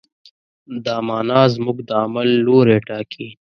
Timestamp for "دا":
0.85-0.95